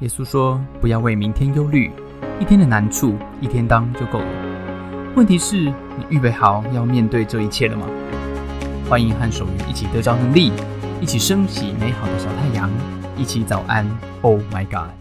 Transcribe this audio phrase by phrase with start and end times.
[0.00, 1.90] 耶稣说：“不要为明天忧虑，
[2.38, 5.12] 一天的难处一天当就够了。
[5.16, 7.84] 问题是，你预备好要面对这一切了吗？”
[8.88, 10.52] 欢迎和守愚一起得着能力，
[11.00, 12.70] 一起升起美好的小太阳，
[13.16, 13.84] 一起早安。
[14.22, 14.94] Oh my God！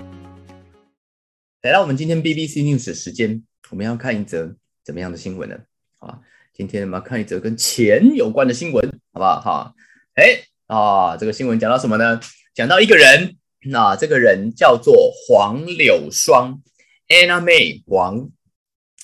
[1.62, 5.56] 来到我们今天 BBC News 的时间，我们要看一则怎么样的新闻呢？
[6.00, 6.18] 啊，
[6.56, 8.84] 今天我们要看一则跟钱有关的新闻，
[9.14, 9.42] 好不好？
[9.42, 9.74] 哈，
[10.16, 12.20] 哎，啊，这个新闻讲到什么呢？
[12.56, 13.37] 讲到一个人。
[13.66, 16.62] 那这个人叫做黄柳霜
[17.08, 18.30] ，Anna May 黄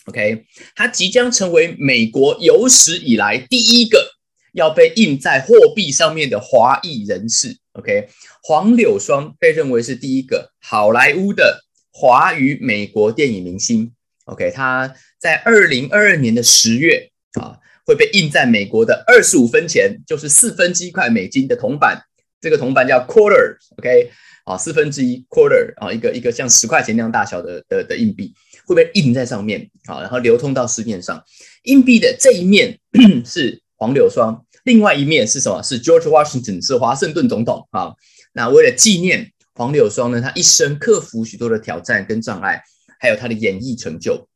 [0.06, 4.14] ，OK，他即将成为美国有史以来第一个
[4.54, 8.08] 要被印在货币上面的华裔人士，OK，
[8.44, 13.92] 黄柳霜被认为是第一个好莱坞的华语美国电影明星
[14.26, 22.06] ，OK，他在二零二二年的十月啊会被印在美国的二十五分钱，就是四分之一块美金的铜板，
[22.44, 24.12] 这个铜板叫 quarter，OK。
[24.44, 28.34] 啊，四分之一 quarter 啊，一个一个像十块钱那样大小的的的硬币
[28.66, 31.24] 会被印在上面啊，然后流通到市面上。
[31.64, 32.78] 硬币的这一面
[33.24, 35.64] 是黄柳霜，另外一面是什么？
[35.64, 37.94] 是 George Washington，是华盛顿总统啊。
[38.34, 42.62] 那为了纪念黄柳霜呢，他一生克服许多的挑战跟障碍，
[43.00, 44.28] 还有他的演艺成就。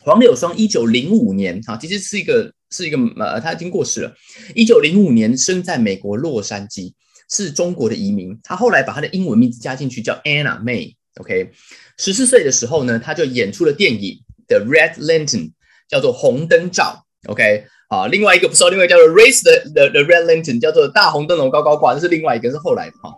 [0.00, 4.14] 黄柳霜一九零五年啊，其实是一个是一个呃，他已经过世了。
[4.54, 6.92] 一九零五年生在美国洛杉矶。
[7.28, 10.94] 是中国的移民，他后来把他的英文名字加进去，叫 Anna May。
[11.20, 11.50] OK，
[11.98, 15.48] 十四岁的时候呢，他就演出了电影《The Red Lantern》，
[15.88, 17.04] 叫做红灯照。
[17.26, 23.12] OK，啊，另外一个不是，另外一个叫做《Raise the the the Red Lantern》，叫做大红灯笼高高挂，这是另外一个，是后来的哈。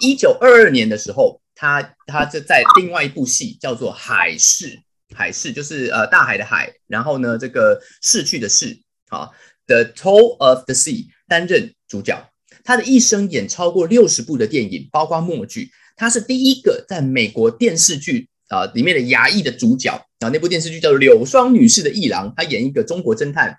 [0.00, 4.66] 一九二二年的时候，他他就在另外一部戏叫做《海市》，
[5.14, 8.78] 海市就是呃大海的海，然后呢这个逝去的逝，
[9.10, 9.28] 啊，
[9.66, 12.31] 《The Toll of the Sea》担任主角。
[12.64, 15.70] 他的一生演超过六十部的电影，包括默剧。
[15.96, 23.56] 他是第一个在美国电视剧啊里面的牙医的主角啊，那部电视剧叫《柳霜女士的艺郎》，他演一个中国侦探。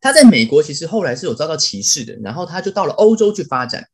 [0.00, 3.88] 他在美国其实后来是有遭到歧视的，然后他就到了欧洲去发展，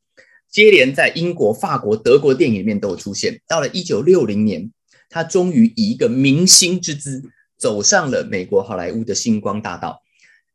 [0.51, 3.41] 接连在英国、法国、德国电影里面都有出现。
[3.47, 4.71] 到了一九六零年，
[5.11, 7.23] 他终于以一个明星之姿
[7.59, 10.03] 走上了美国好莱坞的星光大道。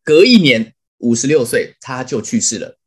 [0.04, 2.79] 隔一年，五十六岁，他就去世了。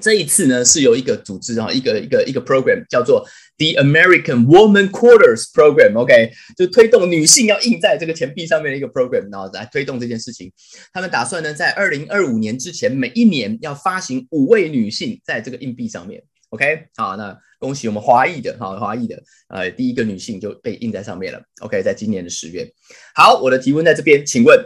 [0.00, 3.26] 这一次呢，是由一个组织啊，一个一个一个 program 叫做
[3.58, 10.52] The American Woman Quarters Program，OK，就推动女性要印在这个钱币上面的一个 program，然后来推动这件事情。
[10.92, 22.70] 他们打算呢，在二零二五年之前，每一年要发行五位女性在这个硬币上面，OK，好，那恭喜我们华裔的，好，华裔的，呃，第一个女性就被印在上面了，OK，在今年的十月。
[23.14, 24.58] 好，我的提问在这边，请问，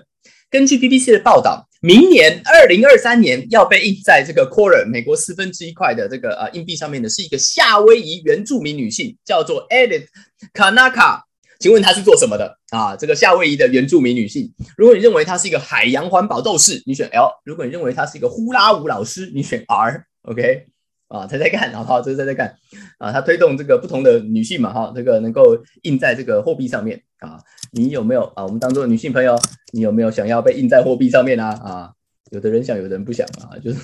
[0.50, 1.66] 根据 BBC 的报道。
[1.82, 10.04] 明年二零二三年要被印在这个 quarter 美国四分之一块的这个呃硬币上面的是一个夏威夷原住民女性，叫做 Edit
[10.52, 11.22] Kanaka。
[11.58, 12.94] 请问她是做什么的啊？
[12.94, 20.04] 这个夏威夷的原住民女性，如果你认为她是一个海洋环保斗士，你选 L；如果你认为她是一个呼啦舞老师，你选 R。
[20.24, 20.66] OK。
[21.08, 22.54] 啊，猜猜看，好不好，这是猜猜看，
[22.98, 27.38] 啊，他推动这个不同的女性嘛，哈，这个能够印在这个货币上面啊，
[27.72, 28.44] 你有没有啊？
[28.44, 29.38] 我们当中的女性朋友，
[29.72, 31.48] 你有没有想要被印在货币上面啊？
[31.62, 31.92] 啊，
[32.30, 33.78] 有的人想，有的人不想啊，就是，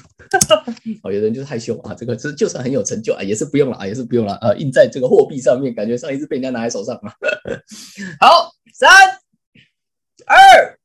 [1.03, 7.15] 哦，有的人就是害羞啊，这个是就算很有成就啊，也是不用了啊，也是不用了啊，印在这个货币上面，感觉上一次被人家拿在手上啊。
[8.21, 8.91] 好，三
[10.27, 10.79] 二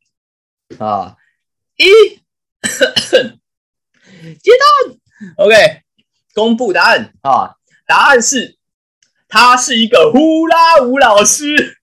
[0.77, 1.15] 啊
[1.77, 1.85] 一，
[4.41, 4.97] 接单
[5.37, 5.81] ，OK。
[6.33, 7.57] 公布答案啊！
[7.85, 8.57] 答案是，
[9.27, 11.80] 他是一个呼啦舞老师。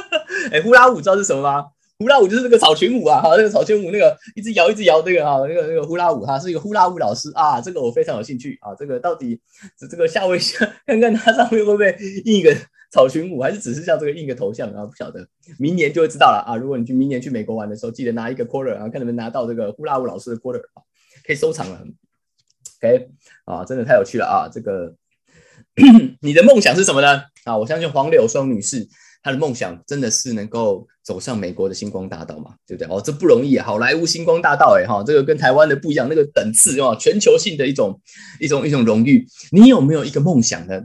[0.52, 1.66] 哎，呼啦舞知道是什么吗？
[1.98, 7.60] 呼啦舞就是那个草裙舞啊，哈，那个草裙舞那个一直摇一直摇那个哈，那个那个呼啦舞，他是一个呼啦舞老师啊。
[7.60, 8.74] 这个我非常有兴趣啊。
[8.74, 9.40] 这个到底
[9.78, 10.40] 这个夏威夷
[10.86, 12.52] 看看它上面会不会印一个
[12.90, 14.84] 草裙舞，还是只是像这个印一个头像啊？
[14.84, 15.24] 不晓得，
[15.58, 16.56] 明年就会知道了啊。
[16.56, 20.82] 如果你去明年去美国玩的时候，记得拿一个 quarter 啊，看能不能拿到这个呼啦舞老师的 quarter 啊，
[21.24, 21.80] 可以收藏了。
[22.82, 23.10] OK，
[23.44, 24.50] 啊，真的太有趣了啊！
[24.52, 24.92] 这个，
[26.20, 27.22] 你的梦想是什么呢？
[27.44, 28.88] 啊，我相信黄柳霜女士
[29.22, 32.92] 他的梦想真的是能够走上美国的星光大道嘛，对不对？
[32.92, 33.64] 哦，这不容易啊！
[33.64, 38.00] 好莱坞星光大道，哎哈，这个跟台湾的不一样，那个等次啊，全球性的一种
[38.40, 39.24] 一种一种荣誉。
[39.52, 40.84] 你有没有一个梦想呢？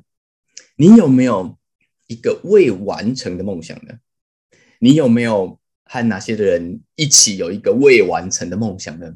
[0.75, 1.57] 你有没有
[2.06, 3.95] 一个未完成的梦想呢？
[4.80, 9.16] 你有没有和哪些的人一起有一个未完成的梦想呢？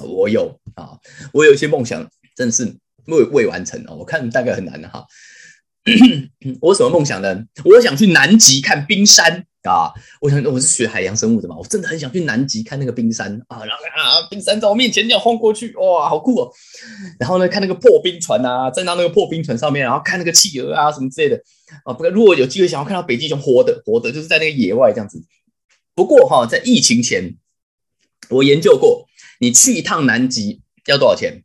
[0.00, 0.98] 我有啊，
[1.32, 2.76] 我有一些梦想，真的是
[3.06, 3.94] 未未完成哦。
[3.94, 5.06] 我看大概很难的哈。
[6.60, 7.44] 我什么梦想呢？
[7.64, 9.92] 我想去南极看冰山啊！
[10.20, 16.52] 我想我是学海洋生物的嘛，我真的很想去南极看那个冰山啊，然后啊，冰山在我面前这样晃过去，哇，好酷哦！
[17.20, 21.40] 然后呢，看那个破冰船啊，站到那个破冰船上面，然后看那个企鹅啊什么之类的
[21.84, 21.92] 啊。
[21.92, 25.22] 不过如果有机会想要看到北极熊活的活的，就是在那个野外这样子。
[25.94, 27.36] 不过哈，在疫情前，
[28.28, 29.06] 我研究过，
[29.38, 31.42] 你去一趟南极要多少钱？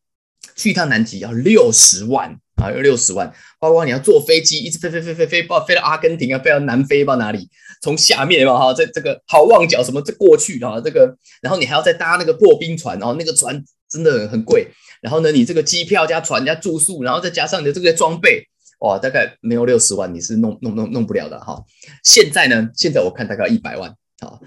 [0.56, 2.40] 去一趟南极要六十万。
[2.62, 7.50] 啊，要六十万，包括你要坐飞机，一直飞飞飞飞飞，飞到阿根廷啊，飞到南非，到哪里，
[7.82, 14.68] 从下面嘛哈，在这个好望角什么这过去啊，这个，然后你还要再搭那个破冰船，然后那个船真的很贵，
[15.02, 18.46] 然后呢，你这个机票加船加住宿，然后再加上你的这个装备，
[18.82, 21.64] 哇，大概没有六十万你是弄弄弄弄不了的哈。
[22.04, 24.38] 现在呢，现在我看大概一百万啊，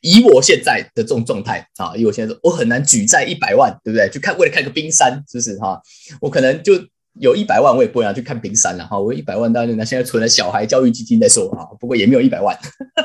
[0.00, 4.10] 以我现在的这种状态啊，以我现在我很难举债一百万，对不对？
[4.10, 5.80] 去看为了看个冰山，是不是哈？
[6.20, 6.74] 我可能就。
[7.18, 8.98] 有一百万，我也不会拿去看冰山了哈。
[8.98, 11.66] 我一百万，当然那现在存了小孩教育基金再说啊。
[11.80, 12.56] 不过也没有一百万。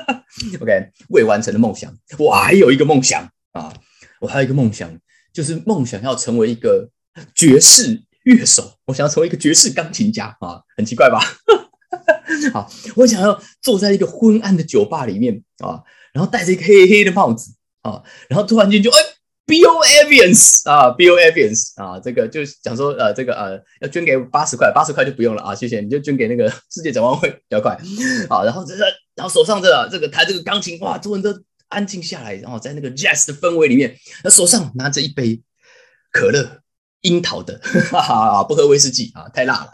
[0.61, 3.73] OK，未完成的梦想，我还有一个梦想啊，
[4.21, 4.95] 我还有一个梦想，
[5.33, 6.89] 就是梦想要成为一个
[7.33, 8.73] 爵士乐手。
[8.85, 11.19] 我想要成为一个爵士钢琴家啊，很奇怪吧？
[12.53, 15.81] 好，我想要坐在一个昏暗的酒吧里面啊，
[16.13, 19.14] 然后戴着一个黑黑的帽子啊，然后突然间就哎。
[19.45, 27.77] Bill Evans 啊，Bill Evans 啊，这个就是讲说，呃，这个呃，要捐给八十块，八十块就不用了啊，谢谢，你就捐给那个世界展望会比较快
[28.27, 28.43] 啊。
[28.43, 31.31] 然后这个，然后手上这这个弹这个钢琴，哇，众人都
[31.67, 35.39] 安静下来，然后在那个 jazz 的氛围里面，那手上拿着一杯
[36.11, 36.61] 可乐，
[37.01, 37.59] 樱桃的，
[37.91, 39.71] 哈哈，不喝威士忌啊，太辣了，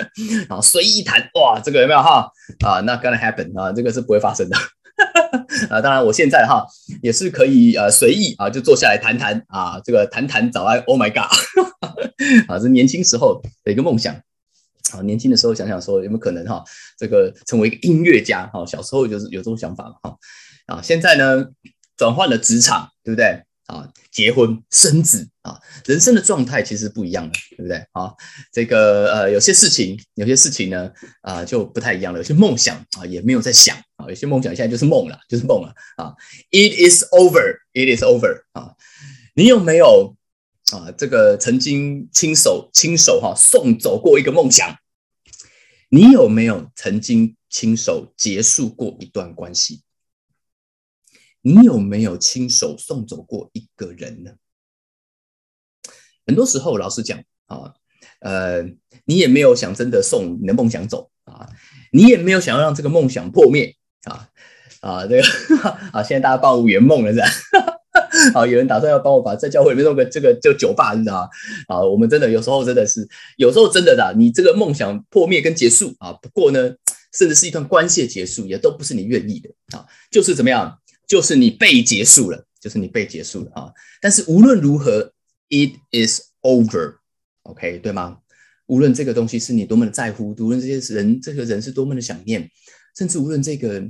[0.48, 2.28] 然后随意弹，哇，这个有没有哈？
[2.62, 4.56] 啊，那 gonna happen 啊，这个是不会发生的。
[5.70, 6.66] 啊，当然，我现在哈
[7.02, 11.30] 也是可以呃随意啊，就坐下来谈谈啊，这个谈谈早安，Oh my God，
[12.48, 14.14] 啊，是年轻时候的一个梦想
[14.92, 16.62] 啊，年轻的时候想想说有没有可能哈，
[16.98, 20.16] 这个成为一个音乐家哈，小时候就是有这种想法嘛哈，
[20.66, 21.46] 啊，现在呢
[21.96, 23.42] 转换了职场，对不对？
[23.66, 27.78] 啊，结婚生子啊，人生的状态其实不一样了，对不对？
[27.92, 28.12] 啊，
[28.52, 30.90] 这个呃，有些事情，有些事情呢，
[31.22, 32.18] 啊，就不太一样了。
[32.18, 33.74] 有些梦想啊，也没有在想
[34.08, 36.14] 有些梦想现在就是梦了，就是梦了啊。
[36.50, 38.76] It is over, it is over 啊。
[39.34, 40.16] 你有没有
[40.72, 40.90] 啊？
[40.92, 44.76] 这个曾经亲手亲手哈送走过一个梦想？
[45.88, 49.82] 你有没有曾经亲手结束过一段关系？
[51.40, 54.32] 你有没有亲手送走过一个人呢？
[56.26, 57.74] 很多时候，老实讲啊，
[58.20, 58.62] 呃，
[59.04, 61.50] 你也没有想真的送你的梦想走啊，
[61.92, 63.76] 你也没有想要让这个梦想破灭
[64.84, 65.22] 啊，这个
[65.92, 67.26] 啊，现在大家帮我圆梦了是吧？
[68.34, 71.28] 好，有人打算要帮我把在教会里面弄个这个就酒吧，你知道吗？
[71.68, 73.08] 啊，我们真的有时候真的是，
[73.38, 76.74] 有时候真的的，你这个梦想破灭跟结束啊，不过呢，
[77.12, 80.78] 甚至是一段关系的结束，也都不是你愿意的啊，就是怎么样？
[81.06, 83.70] 就是你被结束了，就是你被结束了啊！
[84.00, 85.12] 但是无论如何
[85.50, 88.18] ，it is over，OK，对吗？
[88.66, 92.50] 无论这个东西是你多么的在乎，无论这些人这个人是多么的想念，
[92.96, 93.82] 甚至无论这个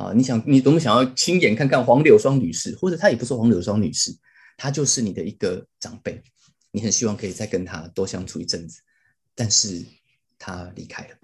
[0.00, 4.10] 啊，你想你多么想要亲眼看看黄柳霜女士，或者她也不是黄柳霜女士，
[4.56, 6.22] 她就是你的一个长辈，
[6.70, 8.80] 你很希望可以再跟她多相处一阵子，
[9.34, 9.84] 但是
[10.38, 11.16] 她离开了，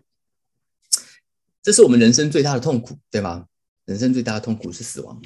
[1.63, 3.47] 这是我们人生最大的痛苦，对吗？
[3.87, 5.23] 人生最大的痛苦是死亡，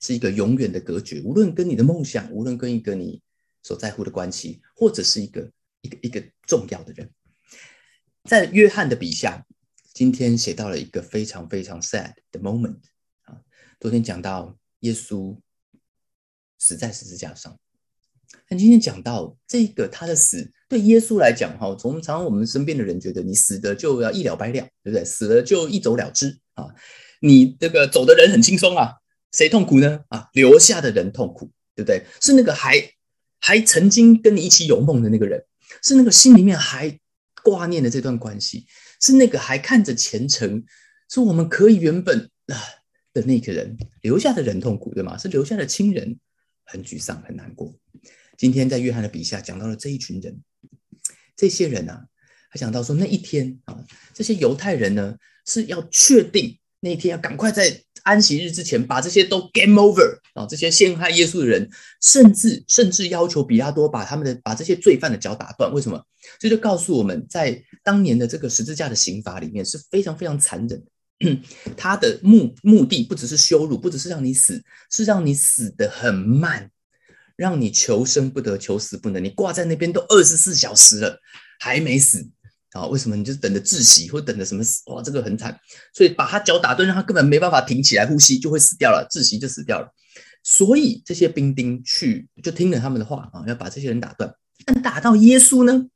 [0.00, 1.20] 是一个永远的隔绝。
[1.22, 3.20] 无论跟你的梦想，无论跟一个你
[3.64, 5.50] 所在乎的关系，或者是一个
[5.80, 7.10] 一个一个重要的人，
[8.22, 9.44] 在约翰的笔下，
[9.96, 12.76] 今天写到了一个非常非常 sad 的 moment
[13.22, 13.40] 啊。
[13.80, 15.34] 昨天讲到耶稣
[16.58, 17.58] 死在十字架上，
[18.46, 25.02] 但今天讲到这个他的死，对耶稣来讲，哈，从常我们身边的人觉得你死的就要一了百了，对不对？
[25.02, 26.66] 死了就一走了之啊。
[27.22, 28.96] 你这个走的人很轻松啊，
[29.32, 30.04] 谁痛苦呢？
[30.08, 32.04] 啊，留下的人痛苦，对不对？
[32.20, 32.92] 是那个还
[33.38, 35.42] 还曾经跟你一起有梦的那个人，
[35.82, 37.00] 是那个心里面还
[37.42, 38.66] 挂念的这段关系，
[39.00, 40.64] 是那个还看着前程，
[41.08, 42.56] 是我们可以原本啊
[43.12, 45.16] 的那个人留下的人痛苦，对吗？
[45.16, 46.18] 是留下的亲人
[46.64, 47.78] 很沮丧很难过。
[48.36, 50.40] 今天在约翰的笔下讲到了这一群人，
[51.36, 52.06] 这些人啊，
[52.50, 56.58] 他讲到说那一天啊，这些犹太人呢是要确定。
[56.80, 60.46] 那一天要赶快在安息日之前把这些都 game over 啊！
[60.48, 61.68] 这些陷害耶稣的人，
[62.00, 65.72] 甚至甚至要求比拉多把他们的把这些罪犯的脚打断。
[65.72, 66.00] 为什么？
[66.38, 70.86] 这就告诉我们在当年的这个十字架的刑罚里面是非常非常残忍的。
[71.76, 76.70] 他的目目的不只是羞辱，不只是让你死，是让你死的很慢，
[77.36, 79.24] 让你求生不得，求死不能。
[79.24, 81.18] 你挂在那边都二十四小时了，
[81.58, 82.28] 还没死。
[82.76, 84.82] 啊，为什么你就等着窒息，或等着什么死？
[84.90, 85.58] 哇，这个很惨，
[85.94, 89.88] 所以把他脚打断，让他根本没办法挺起来呼吸，就会死掉了，窒息就死掉了。
[90.42, 94.32] 所以这些兵丁去就听了他们的话啊，要把这些人打断。
[94.64, 95.86] 但打到耶稣呢？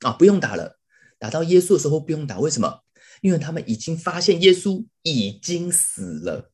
[0.00, 0.78] 啊，不用打了。
[1.18, 2.82] 打到耶稣的时候不用打，为什么？
[3.20, 6.48] 因为他们已经发现耶稣已经死了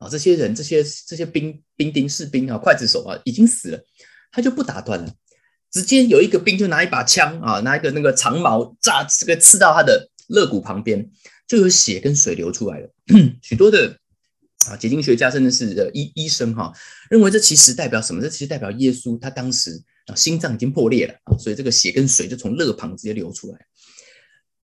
[0.00, 0.08] 啊！
[0.08, 3.80] 这些人，这些这些兵兵丁士兵啊，刽子手啊，已经死了，
[4.32, 5.14] 他就不打断了。
[5.70, 11.10] 直接有一个兵就拿一把枪啊，拿一个那个长矛炸这个刺到他的肋骨旁边，
[11.46, 12.90] 就有血跟水流出来了。
[13.42, 13.98] 许多的
[14.66, 16.72] 啊解经学家甚至是医医生哈，
[17.10, 18.22] 认为这其实代表什么？
[18.22, 23.58] 这其实代表耶稣他当时啊心脏已经破裂了啊，所以这个血跟水就从肋旁直接流出来，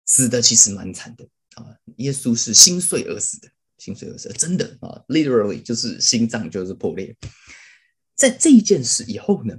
[0.06, 1.26] 死的其实蛮惨的
[1.56, 1.66] 啊。
[1.98, 7.16] 耶稣是心碎而死的，心碎而死，真的啊，literally 就是心脏就是破裂。
[8.16, 9.56] 在这一件事以后呢？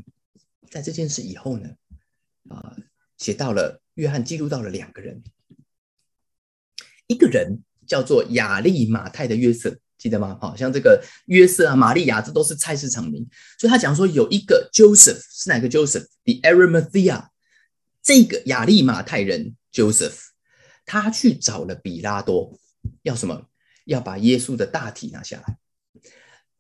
[0.71, 1.69] 在这件事以后呢，
[2.49, 2.77] 啊，
[3.19, 5.23] 写到了约翰记录到了两个人，
[7.09, 10.39] 一个人叫做亚利马泰的约瑟，记得吗？
[10.41, 13.29] 好像这个约瑟啊，玛利亚，这都是菜市场名。
[13.59, 17.27] 所以他讲说有一个 Joseph 是哪个 Joseph？The Arimathea，
[18.01, 20.29] 这个亚利马泰人 Joseph，
[20.87, 22.57] 他去找了比拉多，
[23.03, 23.49] 要什么？
[23.87, 25.59] 要把耶稣的大体拿下来。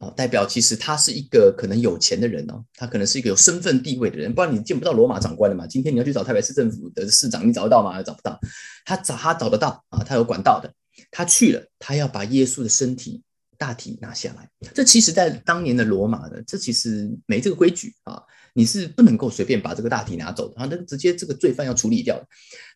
[0.01, 5.67] 啊，代表其实他是一个可能有钱的人哦，他可能是一个有身份地位的人，不然你见不到罗马长官的嘛。
[5.67, 8.03] 今天你要去找台北市政府的市长，你找得到吗？
[8.03, 8.41] 找不到。
[8.85, 10.73] 他找他找得到啊，他有管道的。
[11.11, 13.23] 他去了，他要把耶稣的身体
[13.59, 14.49] 大体拿下来。
[14.75, 18.23] 这其实，在当年的罗马呢，这其实没这个规矩啊。
[18.55, 20.67] 你是不能够随便把这个大体拿走的啊！
[20.71, 22.21] 那直接这个罪犯要处理掉。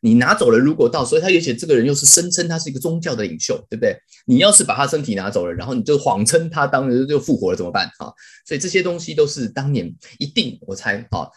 [0.00, 3.96] 你拿走了，如果到时候他而且这个人又是声称他是一个宗教的领袖，对不对？
[4.26, 8.12] 你要是把他身体拿走了，然后你就谎称他当时就复活了，怎么办啊？
[8.46, 11.28] 所以这些东西都是当年一定我猜啊，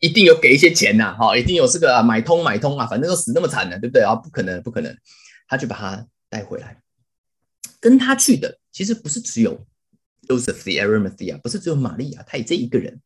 [0.00, 4.14] 一定有给一些钱呐，哈，一定有这个买通买通啊，反正都死那么惨了，对不对啊？
[4.14, 4.94] 不可能不可能，
[5.48, 6.80] 他就把他带回来，
[7.80, 9.58] 跟他去的其实不是只有
[10.28, 13.00] Joseph the Arimathea，不是只有玛利亚，他也这一个人。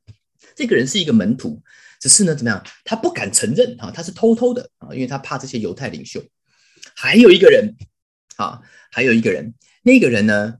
[0.54, 1.62] 这个人是一个门徒，
[2.00, 2.64] 只是呢，怎么样？
[2.84, 6.22] 他不敢承认啊，他是偷偷的啊，因为他怕这些犹太领袖。
[6.94, 7.74] 还有一个人
[8.36, 8.60] 啊，
[8.90, 10.54] 还有一个人，那个人呢，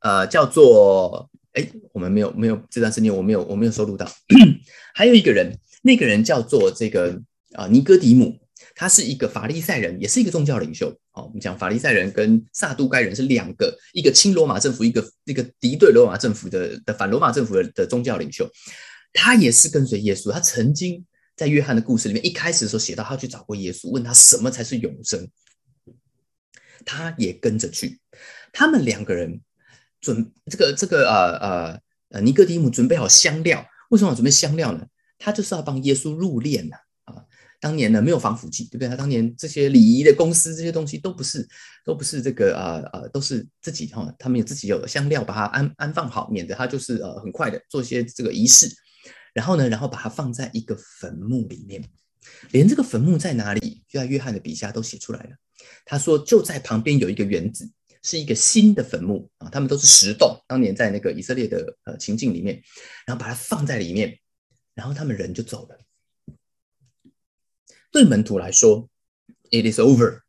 [0.00, 4.10] 呃，叫做哎，我们没有没有这段时间我没有我没有收录到。
[4.92, 7.20] 还有一个人，那个人叫做这个
[7.52, 8.38] 啊尼哥底姆，
[8.74, 10.94] 他是一个法利赛人，也是一个宗教领袖。
[11.12, 18.50] 好，我们讲法利赛人跟撒都该人是两个，一个亲罗马政府，一个一个敌对罗马政府的的反罗马政府的的宗教领袖。
[19.14, 21.02] 他也是跟随耶稣，他曾经
[21.36, 25.26] 在约翰的故事里面一开始的时候写到，他去找过耶稣，问他什么才是永生，
[26.84, 28.00] 他也跟着去。
[28.52, 29.40] 他们两个人
[30.00, 31.80] 准这个这个呃呃
[32.10, 34.84] 呃尼哥底姆准备好香料，为什么要准备香料呢？
[35.16, 37.24] 他就是要帮耶稣入殓呐啊！
[37.60, 38.88] 当年呢没有防腐剂，对不对？
[38.88, 41.48] 他当年这些礼仪的公司这些东西都不是
[41.84, 48.68] 都不是这个呃呃都是自己哈，他们有自己有香料把它安安放好，免得他就是呃很快的做一些这个仪式。
[49.34, 51.82] 然后呢，然后把它放在一个坟墓里面，
[52.52, 55.30] 连这个坟墓在哪里，就在约翰的笔下都写出来了。
[55.84, 57.68] 他说，就在旁边有一个园子，
[58.02, 62.62] 是一个新的坟墓啊，他们都是石洞，当年在那个以色列的呃情境里面，
[63.06, 64.18] 然后把它放在里面，
[64.72, 65.78] 然后他们人就走了。
[67.90, 68.88] 对门徒来说
[69.50, 70.20] ，it is over，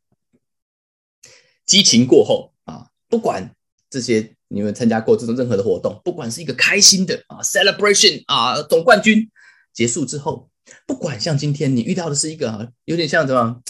[1.64, 3.54] 激情过后啊，不管
[3.88, 4.35] 这些。
[4.48, 9.30] 你们参加过这种任何的活动，不管是一个开心的啊，celebration 啊，总冠军
[9.72, 10.48] 结束之后，
[10.86, 13.62] 不管像今天你遇到的是一个有点像什么，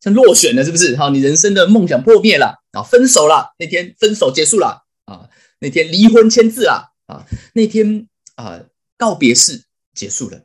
[0.00, 0.96] 像落选了，是不是？
[0.96, 8.62] 好，你人生的梦想破灭了啊，分手了，那天分手结束了啊，那天离婚签字了啊，那天啊
[8.96, 10.42] 告别式结束了。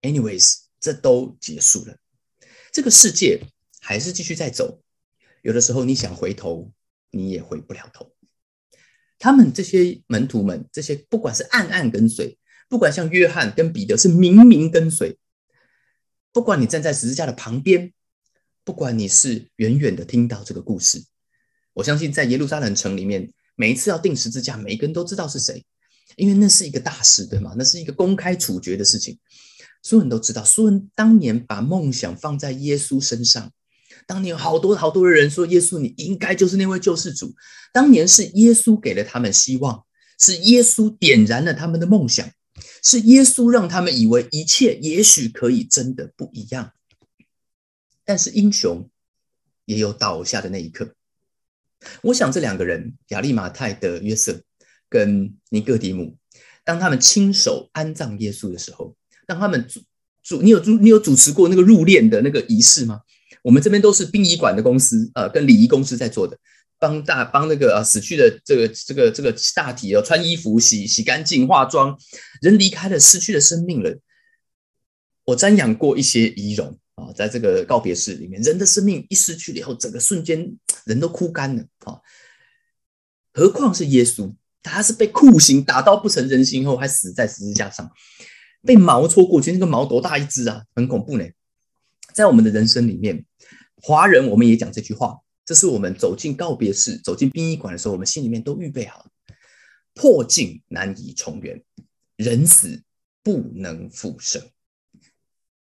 [0.00, 1.96] Anyways，这都结束了，
[2.72, 3.42] 这个世界
[3.80, 4.80] 还是继续在走。
[5.42, 6.70] 有的时候你想回头，
[7.10, 8.10] 你也回不了头。
[9.18, 15.18] 他们这些门徒们，这些不管是暗暗跟随，不管像约翰跟彼得是明明跟随，
[16.32, 17.92] 不管你站在十字架的旁边，
[18.62, 21.02] 不管你是远远的听到这个故事，
[21.74, 25.64] 我相信在耶路撒冷城里面，每一次要钉十字架，每一个人都知道是谁，
[26.16, 27.54] 因为那是一个大事，对吗？
[27.58, 29.18] 那是一个公开处决的事情，
[29.82, 33.52] 所有人都知道，所有人当年把梦想放在耶稣身上。
[34.06, 37.34] 当年好多好多的人说：“耶稣，你应该就是那位救世主。”
[37.72, 39.84] 当年是耶稣给了他们希望，
[40.18, 42.28] 是耶稣点燃了他们的梦想，
[42.82, 46.72] 是耶稣让他们以为一切也许可以真的不一样。
[48.04, 48.88] 但是英雄
[49.66, 50.94] 也有倒下的那一刻。
[52.02, 54.40] 我想这两个人，亚利马泰的约瑟
[54.88, 56.16] 跟尼哥底姆，
[56.64, 59.82] 当他们亲手安葬耶稣的时候，当他们主
[60.22, 63.02] 主，你有主你有主持过那个入殓的那个仪式吗？
[63.42, 66.36] 我们这边都是殡仪馆的公司，呃，跟礼仪公司在做的，
[66.78, 71.98] 帮大帮那个啊死去的这个这个这个大体哦，穿衣服、洗洗干净、化妆，
[72.40, 73.98] 人离开了，失去了生命了。
[75.24, 80.50] 我瞻仰过一些仪容啊，在这个告别式里面，人的生命一失去了以后，整个瞬间
[80.84, 82.00] 人都枯干了啊。
[83.34, 87.88] 何况是耶稣，他是被酷刑打到不成人形后，还死在十字架上，
[88.62, 91.24] 被毛戳过去，那个毛多大一只啊，很恐怖呢。
[92.12, 93.24] 在我们的人生里面，
[93.76, 99.06] 华人我们也讲这句话，这是我们走进告别式、走进殡仪馆的时候，我们心里面都预备好：
[99.94, 101.62] 破镜难以重圆，
[102.16, 102.82] 人死
[103.22, 104.42] 不能复生。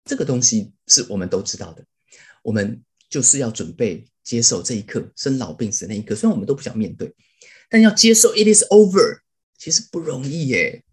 [0.03, 1.85] 这个东西是我们都知道的，
[2.43, 7.13] 我们就是要准备接受这一刻生老病死那一刻，虽然我们都不想面对。
[7.69, 9.19] 但要接受 it is over，
[9.57, 10.83] 其实不容易耶。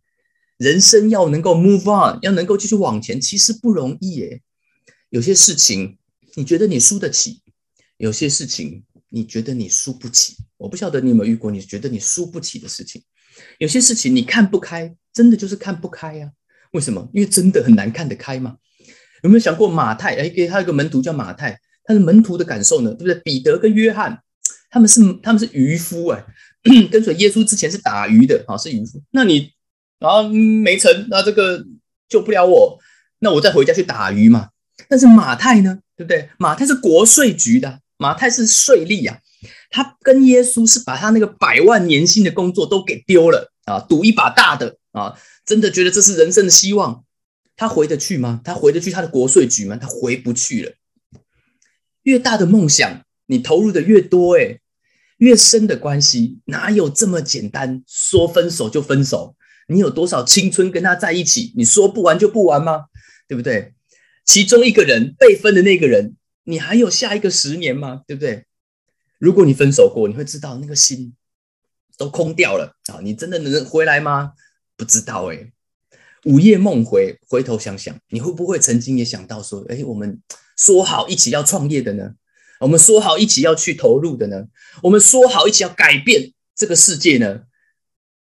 [0.59, 4.43] 人生要能够 move on，要能够继续往前，其实不容易耶。
[5.11, 5.97] 有些事情
[6.35, 7.41] 你觉得你输得起，
[7.97, 10.37] 有些事情你觉得你输不起。
[10.57, 13.03] 我不晓得你有没有遇过你觉得你输不起的事情。
[13.59, 16.31] 有些事情你看不开，真的就是看不开呀。
[16.73, 17.09] 为什么？
[17.15, 18.57] 因为真的很难看得开嘛。
[19.23, 20.17] 有没有想过马太？
[20.17, 22.91] 哎，给他一个门徒叫马太，他的门徒的感受呢？
[22.95, 23.15] 对不对？
[23.23, 24.23] 彼得跟约翰，
[24.71, 26.25] 他们是他们是渔夫哎。
[26.91, 29.01] 跟随耶稣之前是打鱼的啊，是渔夫。
[29.13, 29.53] 那你
[30.01, 31.65] 然后没成，那这个
[32.09, 32.79] 救不了我，
[33.21, 34.51] 那我再回家去打鱼嘛。
[34.87, 36.29] 但是马太呢，对不对？
[36.39, 39.19] 马太是国税局的，马太是税吏啊。
[39.71, 47.05] 他跟耶稣是把他那个百万年薪的工作都给丢了啊，赌一把大的啊，真的觉得这是人生的希望。
[47.57, 48.41] 他回得去吗？
[48.45, 49.77] 他回得去他的国税局吗？
[49.77, 50.73] 他回不去了。
[52.03, 54.61] 越大的梦想，你投入的越多，哎。
[55.19, 57.83] 越深的关系哪有这么简单？
[57.89, 59.35] 说分手就分手？
[59.67, 61.53] 你有多少青春跟他在一起？
[61.57, 62.85] 你说不完就不完吗？
[63.27, 63.75] 对不对？
[64.29, 68.03] 其中一个人被分的那个人，你还有下一个十年吗？
[68.07, 68.45] 对不对？
[69.19, 71.15] 如果你分手过，你会知道那个心
[71.97, 73.01] 都空掉了啊！
[73.03, 74.35] 你真的能回来吗？
[74.77, 75.51] 不知道哎。
[76.25, 80.21] 午夜梦回，回头想想，你会不会曾经也想到说，哎，我们
[80.59, 82.15] 说好一起要创业的呢？
[82.61, 84.45] 我们说好一起要去投入的呢？
[84.83, 87.45] 我们说好一起要改变这个世界呢？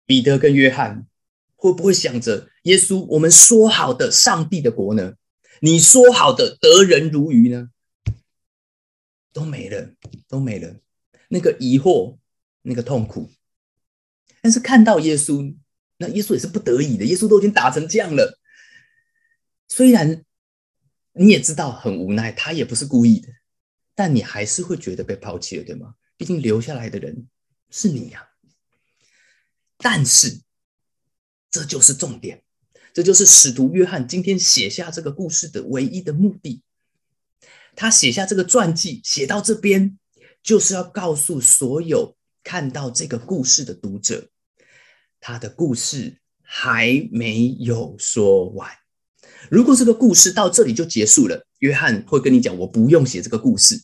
[0.07, 1.07] 彼得跟约翰
[1.55, 3.05] 会不会想着耶稣？
[3.11, 5.13] 我们说好的上帝的国呢？
[5.65, 7.71] 你说好的得人如鱼呢？
[9.33, 9.95] 都没了，
[10.27, 10.81] 都没了。
[11.29, 12.19] 那个疑惑，
[12.63, 13.31] 那个痛苦。
[14.41, 15.57] 但是看到耶稣，
[15.99, 17.05] 那耶稣也是不得已的。
[17.05, 18.41] 耶稣都已经打成这样了，
[19.69, 20.25] 虽然
[21.13, 23.29] 你也知道很无奈，他也不是故意的。
[23.95, 25.95] 但你还是会觉得被抛弃了，对吗？
[26.17, 27.29] 毕竟留下来的人
[27.71, 28.31] 是你呀。
[29.77, 30.41] 但是，
[31.53, 32.43] 这就是重点，
[32.95, 36.63] 这就是使徒约翰今天写下这个故事的唯一的目的。
[37.75, 39.99] 他写下这个传记，写到这边，
[40.43, 44.29] 就是要告诉所有看到这个故事的读者，
[45.21, 48.69] 他的故事还没有说完。
[49.51, 53.83] 如果这个故事到这里就结束了，约翰会跟你讲：“我不用写这个故事，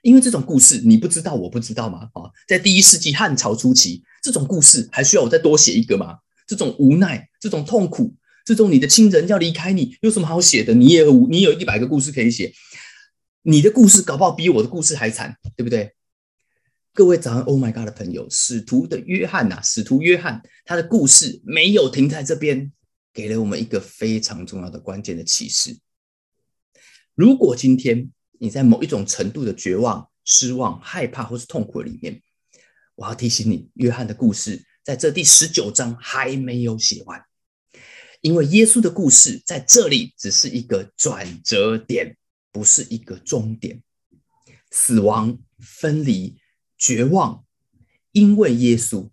[0.00, 2.08] 因为这种故事你不知道，我不知道吗？
[2.14, 6.18] 啊，在第一世纪汉朝初期，这种故事还需要我再多写一个吗？
[6.46, 8.14] 这种无奈、这种痛苦、
[8.46, 10.72] 这种你的亲人要离开你，有什么好写的？
[10.72, 12.54] 你也有你有一百个故事可以写，
[13.42, 15.92] 你的故事搞不好比我的故事还惨，对不对？
[16.94, 22.72] 各位早上，Oh my God 的朋友，使徒的约翰呐，使徒约翰他的故事没有停在这边。”
[23.12, 25.78] 给了我们一个非常重要的关键的启示：
[27.14, 32.20] 如果今天你在某一种程度的绝望、失望、害怕或是痛苦里面，
[32.94, 37.18] 我要提醒你，约翰的故事在这第十九章还没有写完，
[38.26, 42.16] 因为耶稣的故事在这里只是一个转折点，
[42.50, 43.84] 不是一个终点。
[44.72, 46.36] 死亡、分离、
[46.76, 47.44] 绝望，
[48.10, 49.08] 因为耶稣。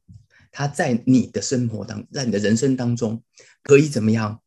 [0.52, 3.24] 他在你的生活当，在你的人生当中，
[3.62, 4.42] 可以怎么样？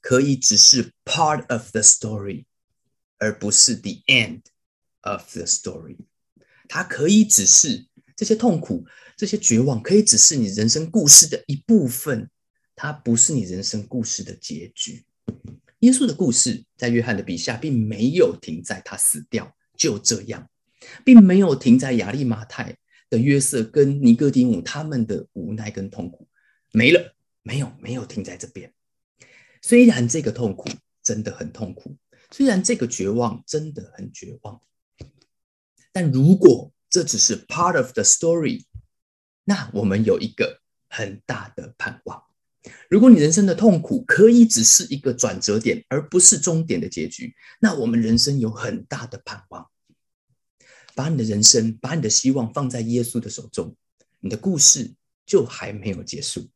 [0.00, 2.46] 可以只是 part of the story，
[3.18, 4.40] 而不是 the end
[5.02, 5.98] of the story。
[6.66, 7.86] 它可以只是
[8.16, 8.84] 这些痛苦、
[9.16, 12.28] 这些绝望，可以只是你人生故事的一部分，
[12.78, 15.04] 它不是你人生故事的结局。
[15.80, 20.48] 耶稣的故事在约翰的笔下，并没有停在他死掉就这样，
[21.04, 22.78] 并没有停在亚利马泰。
[23.10, 26.28] 的约瑟跟尼哥底姆他们的无奈跟痛苦
[26.72, 28.70] 没了，没有没有停在这边。
[29.62, 30.68] 虽然这个痛苦
[31.02, 31.96] 真的很痛苦，
[32.30, 34.60] 虽然这个绝望真的很绝望，
[35.90, 38.66] 但如果这只是 part of the story，
[39.44, 40.60] 那我们有一个
[40.90, 42.22] 很大的盼望。
[42.88, 49.66] 如果你人生的痛苦可以只是一个转折点，而不是终点的结局，那我们人生有很大的盼望。
[50.94, 53.76] 把你的人生，把你的希望放在耶稣的手中，
[54.18, 56.48] 你的故事就还没有结束。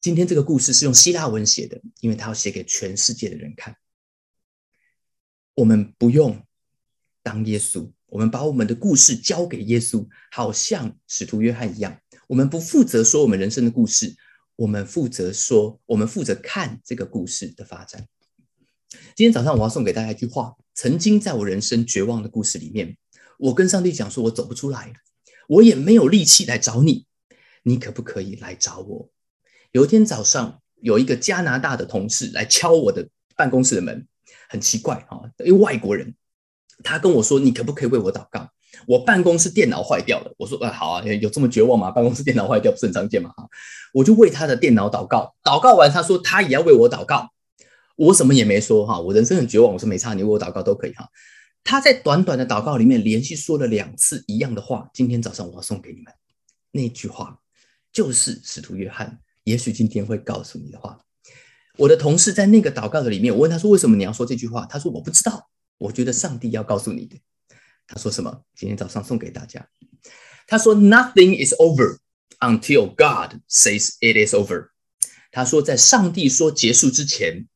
[0.00, 3.76] 今天这个故事是用希腊文写的，因为他要写给全世界的人看。
[5.54, 6.44] 我们不用
[7.22, 11.98] 当耶稣，我们把我们的故事交给耶稣，好像使徒约翰一样。
[12.28, 14.14] 我们不负责说我们人生的故事。
[14.56, 18.06] 我们负责说，我们负责看这个故事的发展。
[19.16, 22.96] 今天早上我要送给大家一句话：曾经在我人生绝望的故事里面，
[23.38, 24.92] 我跟上帝讲说，我走不出来，
[25.48, 27.06] 我也没有力气来找你，
[27.64, 29.10] 你可不可以来找我？
[29.72, 34.06] 有一天早上，有一个加拿大的同事来敲我的办公室的门，
[34.48, 36.14] 很奇怪啊，一个外国人，
[36.84, 38.50] 他跟我说：“你可不可以为我祷告？”
[38.86, 41.90] 我办公室电脑坏掉了，我说啊好啊，有这么绝望吗？
[41.90, 43.30] 办公室电脑坏掉不是很常见吗？
[43.36, 43.48] 哈，
[43.92, 47.30] 我就为他的电脑祷告，祷告完他说他也要为我祷告，
[47.96, 51.08] 我什么也没说哈，我人生很绝望，我说没差，你为我祷告都可以哈。
[51.62, 56.12] 他在短短的祷告里面连续说了两次一样的话，今天早上我要送给你们
[56.70, 57.38] 那句话，
[57.92, 60.98] 就是使徒约翰也许今天会告诉你的话。
[61.78, 64.66] 我的同事在那个祷告的里面，我问他说为什么你要说这句话？
[64.66, 67.16] 他说我不知道，我觉得上帝要告诉你的。
[67.86, 68.44] 他说什么？
[68.54, 69.68] 今天早上送给大家。
[70.46, 71.98] 他说：“Nothing is over
[72.40, 74.70] until God says it is over。”
[75.30, 77.46] 他说，在上帝说结束之前，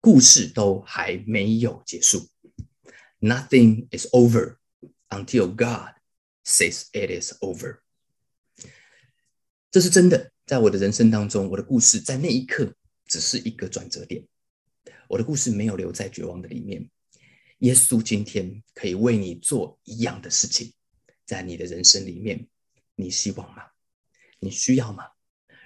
[0.00, 2.28] 故事都还没有结束。
[3.20, 4.56] Nothing is over
[5.08, 5.94] until God
[6.44, 7.78] says it is over。
[9.70, 12.74] 这是真的，在我的人生当中，我的故事在那一刻
[13.06, 14.26] 只是一个转折点。
[15.08, 16.88] 我的故事没有留在绝望的里面。
[17.60, 20.72] 耶稣今天可以为你做一样的事情，
[21.24, 22.46] 在你的人生里面，
[22.94, 23.62] 你希望吗？
[24.40, 25.04] 你需要吗？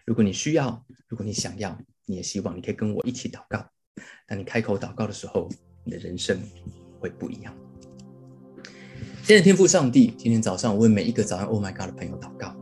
[0.05, 1.77] 如果你需要，如果你想要，
[2.07, 3.67] 你也希望，你可以跟我一起祷告。
[4.27, 5.49] 当你开口祷告的时候，
[5.85, 6.41] 你的人生
[7.01, 7.53] 会不一样。
[9.25, 12.57] 现在天父上帝，今天早上我为每一个早上 Oh my God 的朋友祷告。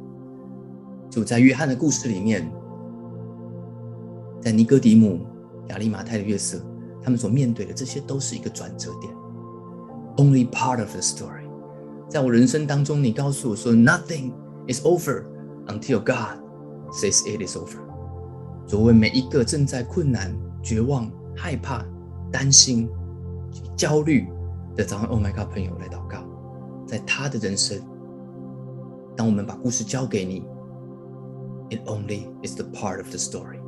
[1.11, 2.51] 就在约翰的故事里面，
[4.41, 5.27] 在尼哥底姆、
[5.69, 6.59] 亚利马太的月色，
[7.03, 9.18] 他们所面对的这些都是一个转折点。
[10.19, 11.49] Only part of the story，
[12.11, 14.33] 在我人生当中，你告诉我说，Nothing
[14.67, 15.23] is over
[15.69, 16.43] until God
[16.91, 17.79] says it is over。
[18.67, 21.85] 作为每一个正在困难、绝望、害怕、
[22.33, 22.89] 担心、
[23.77, 24.27] 焦虑
[24.75, 26.25] 的早上，Oh my God，朋友来祷告，
[26.85, 27.81] 在他的人生，
[29.17, 30.43] 当我们把故事交给你
[31.71, 33.61] ，It only is the part of the story。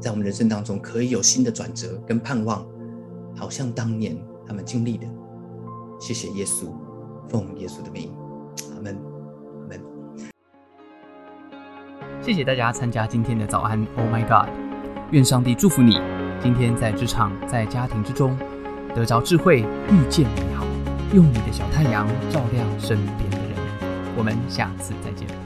[0.00, 2.66] 在我们人生当中，可以有新的转折跟盼望，
[3.36, 4.16] 好像当年。
[4.46, 5.06] 他们经历的，
[6.00, 6.66] 谢谢耶稣，
[7.28, 8.14] 奉耶稣的名，
[8.74, 8.96] 阿门，
[9.62, 9.80] 阿门。
[12.20, 14.48] 谢谢大家参加今天的早安，Oh my God！
[15.10, 16.00] 愿上帝祝福你，
[16.40, 18.36] 今天在职场、在家庭之中
[18.94, 20.64] 得着智慧，遇见美好，
[21.14, 23.56] 用你的小太阳照亮身边的人。
[24.16, 25.45] 我们下次再见。